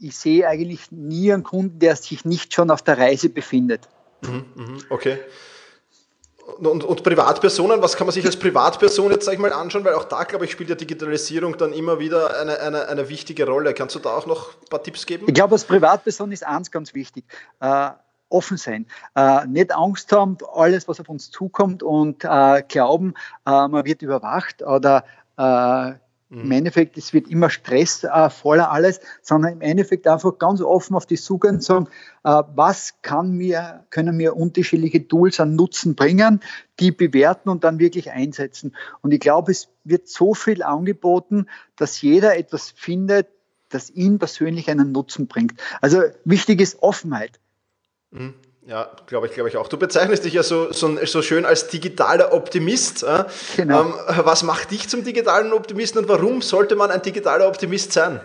ich 0.00 0.16
sehe 0.16 0.46
eigentlich 0.46 0.90
nie 0.90 1.32
einen 1.32 1.42
Kunden, 1.42 1.78
der 1.78 1.96
sich 1.96 2.24
nicht 2.24 2.54
schon 2.54 2.70
auf 2.70 2.82
der 2.82 2.98
Reise 2.98 3.28
befindet. 3.28 3.88
Mhm, 4.22 4.44
mhm, 4.54 4.78
okay. 4.90 5.18
Und, 6.58 6.84
und, 6.84 7.02
Privatpersonen, 7.02 7.80
was 7.82 7.96
kann 7.96 8.06
man 8.06 8.12
sich 8.12 8.24
als 8.26 8.38
Privatperson 8.38 9.10
jetzt, 9.10 9.24
sag 9.24 9.32
ich 9.32 9.38
mal, 9.38 9.52
anschauen? 9.52 9.84
Weil 9.84 9.94
auch 9.94 10.04
da, 10.04 10.24
glaube 10.24 10.44
ich, 10.44 10.52
spielt 10.52 10.68
ja 10.68 10.74
Digitalisierung 10.74 11.56
dann 11.56 11.72
immer 11.72 11.98
wieder 11.98 12.38
eine, 12.38 12.60
eine, 12.60 12.86
eine 12.88 13.08
wichtige 13.08 13.46
Rolle. 13.46 13.72
Kannst 13.72 13.94
du 13.94 13.98
da 13.98 14.10
auch 14.10 14.26
noch 14.26 14.50
ein 14.50 14.68
paar 14.68 14.82
Tipps 14.82 15.06
geben? 15.06 15.24
Ich 15.26 15.34
glaube, 15.34 15.54
als 15.54 15.64
Privatperson 15.64 16.32
ist 16.32 16.44
eins 16.46 16.70
ganz 16.70 16.94
wichtig. 16.94 17.24
Äh, 17.60 17.90
offen 18.28 18.56
sein. 18.56 18.86
Äh, 19.14 19.46
nicht 19.46 19.74
Angst 19.74 20.12
haben, 20.12 20.36
alles, 20.52 20.86
was 20.88 21.00
auf 21.00 21.08
uns 21.08 21.30
zukommt 21.30 21.82
und 21.82 22.24
äh, 22.24 22.62
glauben, 22.68 23.14
äh, 23.46 23.68
man 23.68 23.84
wird 23.84 24.02
überwacht 24.02 24.62
oder 24.62 25.04
äh, 25.36 25.92
im 26.30 26.50
Endeffekt, 26.50 26.96
es 26.96 27.12
wird 27.12 27.28
immer 27.28 27.50
stressvoller 27.50 28.70
alles, 28.70 29.00
sondern 29.22 29.52
im 29.52 29.60
Endeffekt 29.60 30.06
einfach 30.08 30.38
ganz 30.38 30.60
offen 30.60 30.96
auf 30.96 31.06
die 31.06 31.16
Suche 31.16 31.48
und 31.48 31.62
sagen, 31.62 31.86
äh, 32.24 32.42
was 32.54 32.94
kann 33.02 33.32
mir, 33.32 33.84
können 33.90 34.16
mir 34.16 34.36
unterschiedliche 34.36 35.06
Tools 35.06 35.38
an 35.38 35.54
Nutzen 35.54 35.94
bringen, 35.94 36.40
die 36.80 36.90
bewerten 36.90 37.50
und 37.50 37.62
dann 37.62 37.78
wirklich 37.78 38.10
einsetzen. 38.10 38.74
Und 39.00 39.12
ich 39.12 39.20
glaube, 39.20 39.52
es 39.52 39.68
wird 39.84 40.08
so 40.08 40.34
viel 40.34 40.62
angeboten, 40.62 41.46
dass 41.76 42.00
jeder 42.02 42.36
etwas 42.36 42.70
findet, 42.70 43.28
das 43.68 43.90
ihn 43.90 44.18
persönlich 44.18 44.70
einen 44.70 44.92
Nutzen 44.92 45.26
bringt. 45.26 45.60
Also 45.80 46.02
wichtig 46.24 46.60
ist 46.60 46.82
Offenheit. 46.82 47.38
Mhm. 48.10 48.34
Ja, 48.66 48.90
glaube 49.06 49.26
ich, 49.26 49.34
glaube 49.34 49.50
ich 49.50 49.58
auch. 49.58 49.68
Du 49.68 49.76
bezeichnest 49.76 50.24
dich 50.24 50.32
ja 50.32 50.42
so, 50.42 50.72
so, 50.72 50.96
so 51.04 51.20
schön 51.20 51.44
als 51.44 51.68
digitaler 51.68 52.32
Optimist. 52.32 53.02
Äh? 53.02 53.24
Genau. 53.56 53.82
Ähm, 53.82 53.94
was 54.24 54.42
macht 54.42 54.70
dich 54.70 54.88
zum 54.88 55.04
digitalen 55.04 55.52
Optimisten 55.52 56.00
und 56.00 56.08
warum 56.08 56.40
sollte 56.40 56.74
man 56.74 56.90
ein 56.90 57.02
digitaler 57.02 57.46
Optimist 57.46 57.92
sein? 57.92 58.20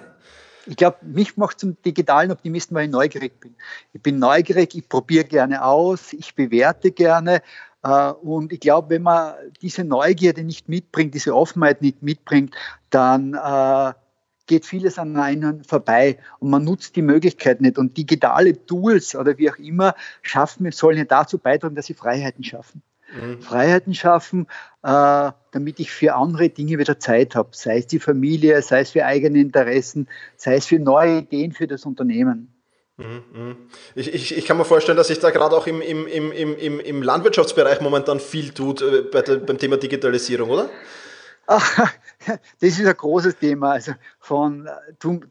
Ich 0.65 0.77
glaube, 0.77 0.98
mich 1.01 1.36
macht 1.36 1.60
zum 1.60 1.81
digitalen 1.84 2.31
Optimisten, 2.31 2.75
weil 2.75 2.86
ich 2.86 2.91
neugierig 2.91 3.39
bin. 3.39 3.55
Ich 3.91 4.01
bin 4.01 4.19
neugierig, 4.19 4.75
ich 4.75 4.88
probiere 4.88 5.25
gerne 5.25 5.65
aus, 5.65 6.13
ich 6.13 6.34
bewerte 6.36 6.91
gerne. 6.91 7.41
Äh, 7.84 8.12
und 8.12 8.53
ich 8.53 8.62
glaube, 8.62 8.91
wenn 8.91 9.01
man 9.01 9.34
diese 9.62 9.84
Neugierde 9.84 10.43
nicht 10.43 10.69
mitbringt, 10.69 11.15
diese 11.15 11.36
Offenheit 11.36 11.81
nicht 11.81 12.01
mitbringt, 12.01 12.55
dann 12.91 13.34
äh, 13.34 13.93
geht 14.49 14.65
vieles 14.65 14.97
an 14.97 15.15
einem 15.15 15.63
vorbei 15.63 16.17
und 16.39 16.49
man 16.49 16.65
nutzt 16.65 16.95
die 16.95 17.03
Möglichkeit 17.03 17.61
nicht. 17.61 17.77
Und 17.77 17.95
digitale 17.95 18.65
Tools 18.65 19.15
oder 19.15 19.37
wie 19.37 19.49
auch 19.49 19.57
immer 19.57 19.93
schaffen, 20.23 20.69
sollen 20.71 20.97
ja 20.97 21.05
dazu 21.05 21.37
beitragen, 21.37 21.75
dass 21.75 21.85
sie 21.85 21.93
Freiheiten 21.93 22.43
schaffen. 22.43 22.81
Mhm. 23.13 23.41
Freiheiten 23.41 23.93
schaffen, 23.93 24.47
äh, 24.83 25.31
damit 25.51 25.79
ich 25.79 25.91
für 25.91 26.15
andere 26.15 26.49
Dinge 26.49 26.79
wieder 26.79 26.99
Zeit 26.99 27.35
habe, 27.35 27.49
sei 27.53 27.77
es 27.77 27.87
die 27.87 27.99
Familie, 27.99 28.61
sei 28.63 28.81
es 28.81 28.91
für 28.91 29.05
eigene 29.05 29.39
Interessen, 29.39 30.07
sei 30.35 30.55
es 30.55 30.65
für 30.65 30.79
neue 30.79 31.19
Ideen 31.19 31.51
für 31.51 31.67
das 31.67 31.85
Unternehmen. 31.85 32.51
Mhm, 32.97 33.23
mhm. 33.33 33.57
Ich, 33.93 34.13
ich, 34.13 34.35
ich 34.35 34.45
kann 34.45 34.57
mir 34.57 34.65
vorstellen, 34.65 34.97
dass 34.97 35.07
sich 35.07 35.19
da 35.19 35.29
gerade 35.29 35.55
auch 35.55 35.67
im, 35.67 35.81
im, 35.81 36.07
im, 36.07 36.31
im, 36.31 36.79
im 36.79 37.03
Landwirtschaftsbereich 37.03 37.81
momentan 37.81 38.19
viel 38.19 38.49
tut 38.49 38.81
äh, 38.81 39.03
bei 39.03 39.21
beim 39.21 39.59
Thema 39.59 39.77
Digitalisierung, 39.77 40.49
oder? 40.49 40.69
das 42.25 42.38
ist 42.61 42.85
ein 42.85 42.97
großes 42.97 43.38
Thema. 43.38 43.71
Also 43.71 43.93
von, 44.19 44.67
du, 44.99 45.21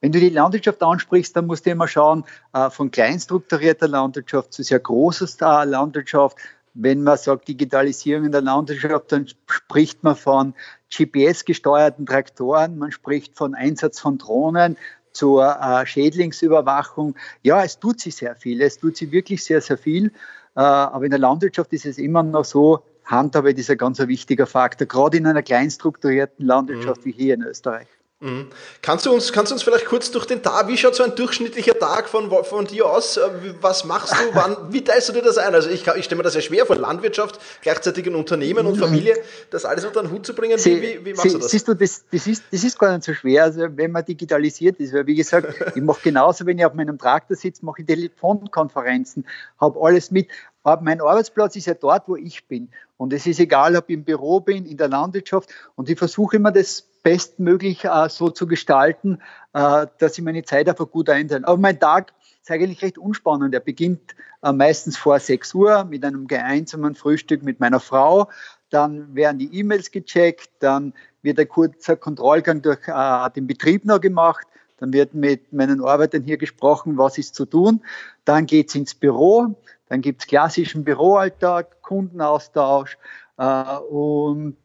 wenn 0.00 0.12
du 0.12 0.20
die 0.20 0.30
Landwirtschaft 0.30 0.82
ansprichst, 0.82 1.36
dann 1.36 1.46
musst 1.46 1.66
du 1.66 1.70
immer 1.70 1.88
schauen, 1.88 2.24
äh, 2.52 2.70
von 2.70 2.90
kleinstrukturierter 2.90 3.88
Landwirtschaft 3.88 4.52
zu 4.52 4.62
sehr 4.62 4.80
großer 4.80 5.64
Landwirtschaft. 5.64 6.36
Wenn 6.74 7.02
man 7.02 7.16
sagt 7.16 7.48
Digitalisierung 7.48 8.26
in 8.26 8.32
der 8.32 8.42
Landwirtschaft, 8.42 9.10
dann 9.10 9.26
spricht 9.46 10.04
man 10.04 10.14
von 10.14 10.54
GPS-gesteuerten 10.94 12.04
Traktoren, 12.04 12.76
man 12.78 12.92
spricht 12.92 13.34
von 13.34 13.54
Einsatz 13.54 13.98
von 13.98 14.18
Drohnen 14.18 14.76
zur 15.12 15.56
äh, 15.58 15.86
Schädlingsüberwachung. 15.86 17.14
Ja, 17.42 17.64
es 17.64 17.78
tut 17.78 18.00
sich 18.00 18.14
sehr 18.16 18.36
viel, 18.36 18.60
es 18.60 18.78
tut 18.78 18.98
sich 18.98 19.10
wirklich 19.10 19.42
sehr, 19.42 19.62
sehr 19.62 19.78
viel. 19.78 20.12
Äh, 20.54 20.60
aber 20.60 21.04
in 21.04 21.10
der 21.10 21.18
Landwirtschaft 21.18 21.72
ist 21.72 21.86
es 21.86 21.96
immer 21.96 22.22
noch 22.22 22.44
so, 22.44 22.82
Handarbeit 23.06 23.58
ist 23.58 23.70
ein 23.70 23.78
ganz 23.78 23.98
wichtiger 24.00 24.46
Faktor, 24.46 24.86
gerade 24.86 25.16
in 25.16 25.26
einer 25.26 25.42
kleinstrukturierten 25.42 26.44
Landwirtschaft 26.44 27.02
mhm. 27.02 27.04
wie 27.04 27.12
hier 27.12 27.34
in 27.34 27.42
Österreich. 27.42 27.86
Mhm. 28.18 28.48
Kannst, 28.80 29.04
du 29.04 29.12
uns, 29.12 29.30
kannst 29.30 29.52
du 29.52 29.54
uns 29.54 29.62
vielleicht 29.62 29.84
kurz 29.84 30.10
durch 30.10 30.24
den 30.24 30.42
Tag, 30.42 30.68
wie 30.68 30.78
schaut 30.78 30.94
so 30.94 31.02
ein 31.02 31.14
durchschnittlicher 31.14 31.78
Tag 31.78 32.08
von, 32.08 32.30
von 32.44 32.64
dir 32.64 32.86
aus? 32.86 33.18
Äh, 33.18 33.28
was 33.60 33.84
machst 33.84 34.14
du? 34.14 34.34
Wann, 34.34 34.56
wie 34.72 34.82
teilst 34.82 35.10
du 35.10 35.12
dir 35.12 35.20
das 35.20 35.36
ein? 35.36 35.54
Also 35.54 35.68
ich, 35.68 35.86
ich 35.86 36.04
stelle 36.06 36.16
mir 36.16 36.22
das 36.22 36.34
ja 36.34 36.40
schwer 36.40 36.64
vor, 36.64 36.76
Landwirtschaft, 36.76 37.38
gleichzeitig 37.60 38.06
ein 38.06 38.14
Unternehmen 38.14 38.66
und 38.66 38.76
mhm. 38.76 38.80
Familie, 38.80 39.18
das 39.50 39.66
alles 39.66 39.84
unter 39.84 40.00
den 40.00 40.10
Hut 40.10 40.24
zu 40.24 40.34
bringen. 40.34 40.58
Wie, 40.64 40.80
wie, 40.80 41.04
wie 41.04 41.10
machst 41.12 41.24
Sie, 41.24 41.32
du 41.32 41.38
das? 41.40 41.50
Siehst 41.50 41.68
du, 41.68 41.74
das, 41.74 42.06
das, 42.10 42.26
ist, 42.26 42.44
das 42.50 42.64
ist 42.64 42.78
gar 42.78 42.94
nicht 42.94 43.04
so 43.04 43.12
schwer, 43.12 43.44
also 43.44 43.66
wenn 43.72 43.92
man 43.92 44.02
digitalisiert 44.02 44.80
ist. 44.80 44.94
Weil 44.94 45.06
wie 45.06 45.16
gesagt, 45.16 45.48
ich 45.74 45.82
mache 45.82 46.00
genauso, 46.02 46.46
wenn 46.46 46.58
ich 46.58 46.64
auf 46.64 46.72
meinem 46.72 46.98
Traktor 46.98 47.36
sitze, 47.36 47.66
mache 47.66 47.82
ich 47.82 47.86
Telefonkonferenzen, 47.86 49.26
habe 49.60 49.78
alles 49.78 50.10
mit. 50.10 50.28
Aber 50.62 50.80
mein 50.82 51.02
Arbeitsplatz 51.02 51.54
ist 51.54 51.66
ja 51.66 51.74
dort, 51.74 52.08
wo 52.08 52.16
ich 52.16 52.48
bin. 52.48 52.70
Und 52.96 53.12
es 53.12 53.26
ist 53.26 53.38
egal, 53.40 53.76
ob 53.76 53.90
ich 53.90 53.94
im 53.94 54.04
Büro 54.04 54.40
bin, 54.40 54.64
in 54.64 54.78
der 54.78 54.88
Landwirtschaft. 54.88 55.50
Und 55.74 55.90
ich 55.90 55.98
versuche 55.98 56.36
immer 56.36 56.50
das 56.50 56.88
bestmöglich 57.06 57.84
äh, 57.84 58.08
so 58.08 58.30
zu 58.30 58.48
gestalten, 58.48 59.20
äh, 59.52 59.86
dass 59.98 60.18
ich 60.18 60.24
meine 60.24 60.42
Zeit 60.42 60.68
einfach 60.68 60.90
gut 60.90 61.08
einteile. 61.08 61.46
Aber 61.46 61.56
mein 61.56 61.78
Tag 61.78 62.12
ist 62.42 62.50
eigentlich 62.50 62.82
recht 62.82 62.98
unspannend. 62.98 63.54
Er 63.54 63.60
beginnt 63.60 64.16
äh, 64.42 64.50
meistens 64.50 64.96
vor 64.96 65.20
6 65.20 65.54
Uhr 65.54 65.84
mit 65.84 66.04
einem 66.04 66.26
gemeinsamen 66.26 66.96
Frühstück 66.96 67.44
mit 67.44 67.60
meiner 67.60 67.78
Frau. 67.78 68.28
Dann 68.70 69.14
werden 69.14 69.38
die 69.38 69.56
E-Mails 69.56 69.92
gecheckt, 69.92 70.50
dann 70.58 70.94
wird 71.22 71.38
ein 71.38 71.48
kurzer 71.48 71.94
Kontrollgang 71.94 72.60
durch 72.60 72.80
äh, 72.88 73.30
den 73.30 73.46
Betrieb 73.46 73.84
noch 73.84 74.00
gemacht. 74.00 74.44
Dann 74.78 74.92
wird 74.92 75.14
mit 75.14 75.52
meinen 75.52 75.84
Arbeitern 75.84 76.24
hier 76.24 76.38
gesprochen, 76.38 76.98
was 76.98 77.18
ist 77.18 77.36
zu 77.36 77.46
tun. 77.46 77.84
Dann 78.24 78.46
geht 78.46 78.70
es 78.70 78.74
ins 78.74 78.96
Büro. 78.96 79.54
Dann 79.88 80.00
gibt 80.00 80.22
es 80.22 80.26
klassischen 80.26 80.82
Büroalltag, 80.82 81.82
Kundenaustausch 81.82 82.98
äh, 83.38 83.76
und 83.76 84.56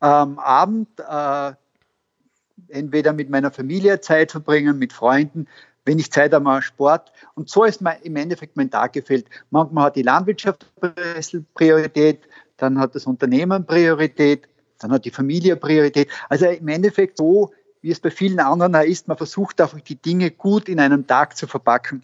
am 0.00 0.38
Abend 0.38 0.90
äh, 1.00 1.52
entweder 2.68 3.12
mit 3.12 3.30
meiner 3.30 3.50
Familie 3.50 4.00
Zeit 4.00 4.32
verbringen, 4.32 4.78
mit 4.78 4.92
Freunden, 4.92 5.46
wenn 5.84 5.98
ich 5.98 6.10
Zeit 6.10 6.32
habe, 6.32 6.62
Sport. 6.62 7.12
Und 7.34 7.48
so 7.48 7.64
ist 7.64 7.80
mein, 7.80 8.00
im 8.02 8.16
Endeffekt 8.16 8.56
mein 8.56 8.70
Tag 8.70 8.92
gefällt. 8.92 9.26
Manchmal 9.50 9.86
hat 9.86 9.96
die 9.96 10.02
Landwirtschaft 10.02 10.66
Priorität, 11.54 12.20
dann 12.56 12.78
hat 12.78 12.94
das 12.94 13.06
Unternehmen 13.06 13.64
Priorität, 13.64 14.48
dann 14.78 14.92
hat 14.92 15.04
die 15.04 15.10
Familie 15.10 15.56
Priorität. 15.56 16.08
Also 16.28 16.46
im 16.46 16.68
Endeffekt 16.68 17.18
so, 17.18 17.52
wie 17.82 17.90
es 17.90 18.00
bei 18.00 18.10
vielen 18.10 18.40
anderen 18.40 18.74
ist, 18.74 19.06
man 19.06 19.16
versucht 19.16 19.60
einfach 19.60 19.80
die 19.80 20.00
Dinge 20.00 20.30
gut 20.30 20.68
in 20.68 20.80
einem 20.80 21.06
Tag 21.06 21.36
zu 21.36 21.46
verpacken. 21.46 22.02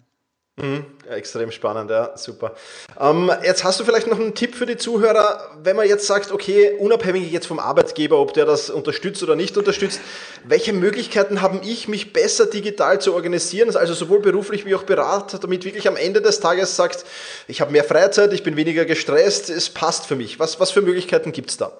Mhm, 0.55 0.85
extrem 1.09 1.49
spannend, 1.49 1.89
ja, 1.89 2.15
super. 2.15 2.53
Ähm, 2.99 3.31
jetzt 3.43 3.63
hast 3.63 3.79
du 3.79 3.85
vielleicht 3.85 4.05
noch 4.05 4.19
einen 4.19 4.35
Tipp 4.35 4.53
für 4.53 4.67
die 4.67 4.77
Zuhörer, 4.77 5.49
wenn 5.63 5.75
man 5.75 5.87
jetzt 5.87 6.05
sagt, 6.05 6.31
okay, 6.31 6.77
unabhängig 6.77 7.31
jetzt 7.31 7.47
vom 7.47 7.57
Arbeitgeber, 7.57 8.19
ob 8.19 8.33
der 8.35 8.45
das 8.45 8.69
unterstützt 8.69 9.23
oder 9.23 9.35
nicht 9.35 9.57
unterstützt, 9.57 9.99
welche 10.43 10.71
Möglichkeiten 10.71 11.41
habe 11.41 11.61
ich, 11.65 11.87
mich 11.87 12.13
besser 12.13 12.45
digital 12.45 13.01
zu 13.01 13.15
organisieren, 13.15 13.75
also 13.75 13.95
sowohl 13.95 14.19
beruflich 14.19 14.63
wie 14.63 14.75
auch 14.75 14.83
beraten, 14.83 15.39
damit 15.41 15.65
wirklich 15.65 15.87
am 15.87 15.95
Ende 15.95 16.21
des 16.21 16.39
Tages 16.39 16.75
sagt, 16.75 17.03
ich 17.47 17.59
habe 17.59 17.71
mehr 17.71 17.83
Freizeit, 17.83 18.31
ich 18.31 18.43
bin 18.43 18.55
weniger 18.55 18.85
gestresst, 18.85 19.49
es 19.49 19.71
passt 19.71 20.05
für 20.05 20.15
mich. 20.15 20.39
Was, 20.39 20.59
was 20.59 20.69
für 20.69 20.83
Möglichkeiten 20.83 21.31
gibt 21.31 21.49
es 21.49 21.57
da? 21.57 21.71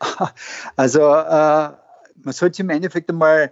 Also 0.76 1.00
äh, 1.00 1.70
man 2.22 2.32
sollte 2.32 2.62
im 2.62 2.70
Endeffekt 2.70 3.10
einmal 3.10 3.50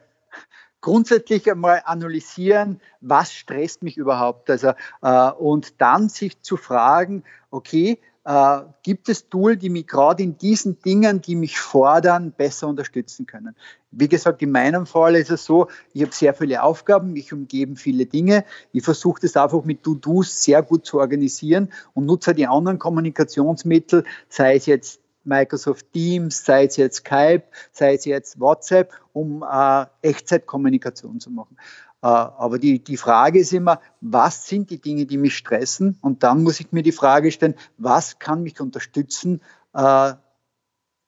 grundsätzlich 0.80 1.50
einmal 1.50 1.82
analysieren, 1.85 2.80
was 3.00 3.32
stresst 3.32 3.82
mich 3.82 3.97
überhaupt. 3.97 4.50
Also, 4.50 4.73
äh, 5.02 5.30
und 5.32 5.80
dann 5.80 6.08
sich 6.08 6.40
zu 6.42 6.56
fragen, 6.56 7.25
okay, 7.50 7.99
äh, 8.28 8.61
gibt 8.82 9.08
es 9.08 9.28
Tools, 9.30 9.58
die 9.58 9.70
mich 9.70 9.87
gerade 9.87 10.23
in 10.23 10.37
diesen 10.37 10.78
Dingen, 10.80 11.23
die 11.23 11.35
mich 11.35 11.58
fordern, 11.58 12.32
besser 12.32 12.68
unterstützen 12.68 13.26
können. 13.26 13.56
Wie 13.90 14.08
gesagt, 14.08 14.42
in 14.42 14.50
meinem 14.50 14.85
Fall 14.85 15.16
ist 15.16 15.30
es 15.30 15.47
so, 15.47 15.68
ich 15.94 16.02
habe 16.02 16.12
sehr 16.14 16.35
viele 16.35 16.62
Aufgaben, 16.62 17.14
mich 17.14 17.32
umgeben 17.32 17.76
viele 17.76 18.04
Dinge. 18.04 18.44
Ich 18.73 18.85
versuche 18.85 19.23
das 19.23 19.35
einfach 19.37 19.64
mit 19.64 19.82
To-Dos 19.82 20.42
sehr 20.42 20.62
gut 20.62 20.85
zu 20.85 21.00
organisieren 21.00 21.73
und 21.94 22.04
nutze 22.04 22.35
die 22.35 22.47
anderen 22.47 22.78
Kommunikationsmittel, 22.78 24.04
sei 24.28 24.56
es 24.56 24.66
jetzt 24.66 25.00
Microsoft 25.25 25.92
Teams, 25.92 26.44
sei 26.44 26.64
es 26.64 26.76
jetzt 26.76 26.98
Skype, 26.98 27.44
sei 27.72 27.94
es 27.94 28.04
jetzt 28.04 28.40
WhatsApp, 28.40 28.92
um 29.12 29.42
äh, 29.42 29.87
Echtzeitkommunikation 30.02 31.20
zu 31.20 31.30
machen. 31.30 31.56
Äh, 32.02 32.06
aber 32.06 32.58
die, 32.58 32.82
die 32.82 32.96
Frage 32.96 33.40
ist 33.40 33.52
immer, 33.52 33.80
was 34.00 34.46
sind 34.46 34.70
die 34.70 34.80
Dinge, 34.80 35.06
die 35.06 35.18
mich 35.18 35.37
stressen? 35.37 35.98
Und 36.00 36.22
dann 36.22 36.42
muss 36.42 36.60
ich 36.60 36.72
mir 36.72 36.82
die 36.82 36.92
Frage 36.92 37.32
stellen, 37.32 37.54
was 37.76 38.18
kann 38.18 38.42
mich 38.42 38.60
unterstützen 38.60 39.40
äh, 39.75 40.14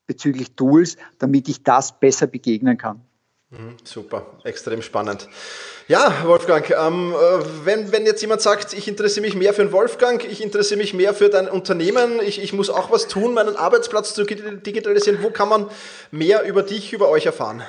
bezüglich 0.07 0.57
Tools, 0.57 0.97
damit 1.19 1.49
ich 1.49 1.63
das 1.63 1.99
besser 1.99 2.27
begegnen 2.27 2.77
kann. 2.77 3.03
Mhm, 3.53 3.79
super, 3.83 4.27
extrem 4.45 4.81
spannend. 4.81 5.29
Ja, 5.89 6.25
Wolfgang, 6.25 6.71
ähm, 6.71 7.13
äh, 7.13 7.65
wenn, 7.65 7.91
wenn 7.91 8.07
jetzt 8.07 8.23
jemand 8.23 8.43
sagt, 8.43 8.73
ich 8.75 8.87
interessiere 8.87 9.27
mich 9.27 9.35
mehr 9.35 9.53
für 9.53 9.65
den 9.65 9.73
Wolfgang, 9.73 10.25
ich 10.25 10.41
interessiere 10.41 10.79
mich 10.79 10.95
mehr 10.95 11.15
für 11.15 11.31
dein 11.31 11.49
Unternehmen, 11.49 12.21
ich, 12.21 12.41
ich 12.41 12.53
muss 12.53 12.71
auch 12.71 12.93
was 12.93 13.09
tun, 13.09 13.35
meinen 13.35 13.57
Arbeitsplatz 13.57 14.15
zu 14.15 14.23
digitalisieren, 14.23 15.21
wo 15.21 15.31
kann 15.31 15.49
man 15.49 15.67
mehr 16.13 16.45
über 16.45 16.63
dich, 16.63 16.93
über 16.93 17.09
euch 17.09 17.27
erfahren? 17.27 17.65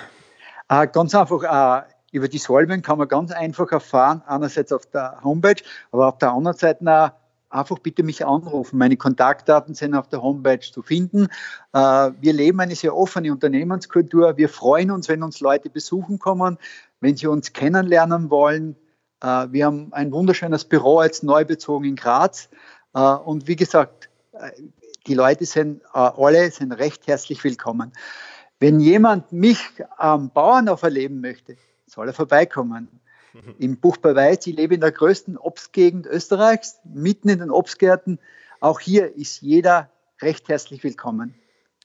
Äh, 0.70 0.86
ganz 0.86 1.16
einfach, 1.16 1.42
äh, 1.42 1.84
über 2.12 2.28
die 2.28 2.38
Solven 2.38 2.84
kann 2.84 3.00
man 3.00 3.08
ganz 3.08 3.32
einfach 3.32 3.72
erfahren, 3.72 4.22
einerseits 4.28 4.72
auf 4.72 4.86
der 4.86 5.20
Homepage, 5.24 5.64
aber 5.92 6.10
auf 6.10 6.20
der 6.20 6.32
anderen 6.32 6.58
Seite 6.58 6.86
auch 6.86 7.10
einfach 7.52 7.80
bitte 7.80 8.04
mich 8.04 8.26
anrufen. 8.26 8.78
Meine 8.78 8.98
Kontaktdaten 8.98 9.76
sind 9.76 9.94
auf 9.94 10.08
der 10.08 10.22
Homepage 10.22 10.60
zu 10.60 10.82
finden. 10.82 11.28
Äh, 11.74 12.12
wir 12.20 12.34
leben 12.34 12.60
eine 12.60 12.76
sehr 12.76 12.96
offene 12.96 13.32
Unternehmenskultur. 13.32 14.38
Wir 14.38 14.50
freuen 14.50 14.92
uns, 14.92 15.10
wenn 15.10 15.24
uns 15.24 15.40
Leute 15.40 15.70
besuchen 15.70 16.20
kommen, 16.20 16.58
wenn 17.00 17.18
sie 17.18 17.28
uns 17.28 17.54
kennenlernen 17.54 18.30
wollen. 18.30 18.76
Äh, 19.22 19.48
wir 19.52 19.66
haben 19.66 19.92
ein 19.92 20.12
wunderschönes 20.12 20.66
Büro 20.66 21.04
jetzt 21.04 21.24
neu 21.24 21.46
bezogen 21.46 21.86
in 21.86 21.96
Graz. 21.96 22.50
Äh, 22.94 23.02
und 23.02 23.48
wie 23.48 23.56
gesagt, 23.56 24.10
die 25.06 25.14
Leute 25.14 25.46
sind 25.46 25.82
alle 25.92 26.50
sind 26.52 26.72
recht 26.72 27.06
herzlich 27.06 27.44
willkommen. 27.44 27.92
Wenn 28.60 28.80
jemand 28.80 29.32
mich 29.34 29.60
am 29.98 30.30
Bauernhof 30.30 30.84
erleben 30.84 31.20
möchte, 31.20 31.58
soll 31.86 32.08
er 32.08 32.14
vorbeikommen. 32.14 33.01
Im 33.60 33.78
Buch 33.78 33.98
bei 33.98 34.16
Weiß, 34.16 34.46
ich 34.48 34.56
lebe 34.56 34.76
in 34.76 34.82
der 34.82 34.92
größten 34.92 35.38
Obstgegend 35.38 36.06
Österreichs, 36.06 36.80
mitten 36.84 37.30
in 37.30 37.40
den 37.40 37.52
Obstgärten. 37.52 38.20
Auch 38.60 38.80
hier 38.80 39.16
ist 39.16 39.42
jeder 39.42 39.90
recht 40.22 40.50
herzlich 40.50 40.84
willkommen. 40.84 41.36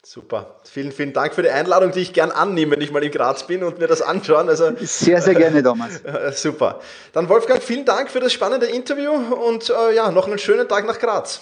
Super. 0.05 0.61
Vielen, 0.63 0.93
vielen 0.93 1.13
Dank 1.13 1.35
für 1.35 1.43
die 1.43 1.51
Einladung, 1.51 1.91
die 1.91 1.99
ich 1.99 2.13
gern 2.13 2.31
annehme, 2.31 2.73
wenn 2.73 2.81
ich 2.81 2.93
mal 2.93 3.03
in 3.03 3.11
Graz 3.11 3.45
bin 3.45 3.65
und 3.65 3.81
mir 3.81 3.89
das 3.89 4.03
anschauen. 4.03 4.49
Also, 4.49 4.71
sehr, 4.79 5.21
sehr 5.21 5.35
gerne, 5.35 5.65
Thomas. 5.65 6.01
Super. 6.41 6.81
Dann 7.13 7.29
Wolfgang, 7.29 7.61
vielen 7.61 7.85
Dank 7.85 8.11
für 8.11 8.21
das 8.21 8.33
spannende 8.33 8.67
Interview 8.67 9.11
und 9.11 9.69
äh, 9.69 9.97
ja, 9.97 10.13
noch 10.13 10.29
einen 10.29 10.39
schönen 10.39 10.69
Tag 10.69 10.87
nach 10.87 11.01
Graz. 11.01 11.41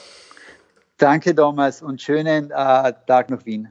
Danke, 0.96 1.34
Thomas, 1.34 1.82
und 1.82 2.00
schönen 2.00 2.50
äh, 2.50 2.92
Tag 3.06 3.28
nach 3.28 3.44
Wien. 3.44 3.68